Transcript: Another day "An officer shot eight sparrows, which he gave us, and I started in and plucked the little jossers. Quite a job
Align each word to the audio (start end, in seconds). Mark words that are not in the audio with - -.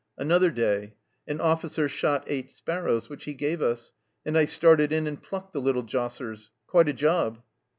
Another 0.17 0.49
day 0.49 0.95
"An 1.27 1.39
officer 1.39 1.87
shot 1.87 2.23
eight 2.25 2.49
sparrows, 2.49 3.07
which 3.07 3.25
he 3.25 3.35
gave 3.35 3.61
us, 3.61 3.93
and 4.25 4.35
I 4.35 4.45
started 4.45 4.91
in 4.91 5.05
and 5.05 5.21
plucked 5.21 5.53
the 5.53 5.61
little 5.61 5.83
jossers. 5.83 6.49
Quite 6.65 6.87
a 6.89 6.93
job 6.93 7.43